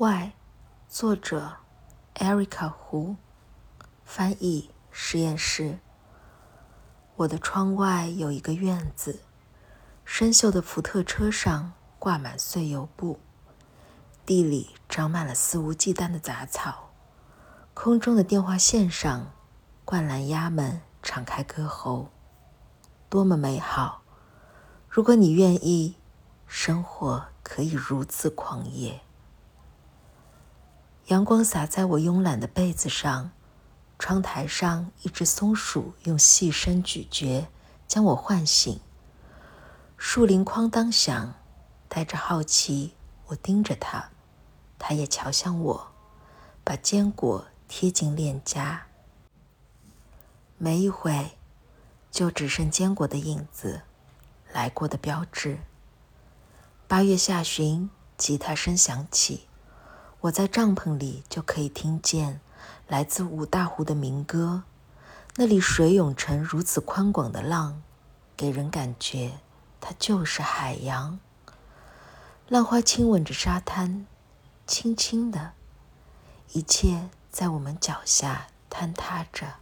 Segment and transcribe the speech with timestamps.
[0.00, 0.32] 外，
[0.88, 1.58] 作者
[2.14, 3.16] ：Erica 胡，
[4.02, 5.78] 翻译：实验室。
[7.16, 9.20] 我的窗外有一个院子，
[10.02, 13.20] 生锈的福特车上挂满碎油布，
[14.24, 16.92] 地里长满了肆无忌惮的杂草，
[17.74, 19.30] 空中的电话线上，
[19.84, 22.08] 灌篮鸭们敞开歌喉，
[23.10, 24.00] 多么美好！
[24.88, 25.96] 如果你愿意，
[26.46, 29.02] 生活可以如此狂野。
[31.10, 33.32] 阳光洒在我慵懒的被子上，
[33.98, 37.48] 窗台上一只松鼠用细声咀嚼，
[37.88, 38.78] 将我唤醒。
[39.96, 41.34] 树林哐当响，
[41.88, 42.94] 带着好奇，
[43.26, 44.10] 我盯着它，
[44.78, 45.90] 它也瞧向我，
[46.62, 48.86] 把坚果贴近脸颊。
[50.58, 51.32] 没一会，
[52.12, 53.82] 就只剩坚果的影子，
[54.52, 55.58] 来过的标志。
[56.86, 59.48] 八月下旬，吉他声响起。
[60.22, 62.40] 我在帐篷里就可以听见
[62.86, 64.64] 来自五大湖的民歌，
[65.36, 67.80] 那里水涌成如此宽广的浪，
[68.36, 69.38] 给人感觉
[69.80, 71.18] 它就是海洋。
[72.48, 74.06] 浪花亲吻着沙滩，
[74.66, 75.52] 轻轻的，
[76.52, 79.54] 一切在我们脚下坍塌着。